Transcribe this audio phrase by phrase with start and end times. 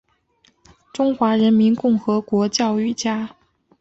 [0.91, 3.35] 中华人民共和国教育家。